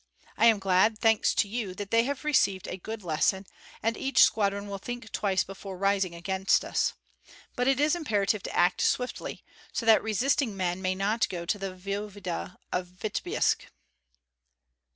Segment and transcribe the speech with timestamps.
[0.35, 3.45] I am glad, thanks to you, that they have received a good lesson,
[3.83, 6.93] and each squadron will think twice before rising against us.
[7.55, 11.59] But it is imperative to act swiftly, so that resisting men may not go to
[11.59, 13.67] the voevoda of Vityebsk."